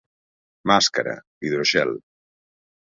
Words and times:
Máscara, 0.69 1.15
hidroxel. 1.43 1.91